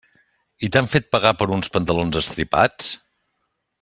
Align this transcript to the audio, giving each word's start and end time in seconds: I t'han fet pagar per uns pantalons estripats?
I 0.67 0.69
t'han 0.75 0.87
fet 0.93 1.11
pagar 1.15 1.33
per 1.41 1.47
uns 1.57 1.69
pantalons 1.75 2.17
estripats? 2.23 2.89